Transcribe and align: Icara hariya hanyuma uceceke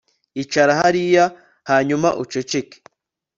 Icara 0.41 0.73
hariya 0.81 1.25
hanyuma 1.69 2.09
uceceke 2.23 2.77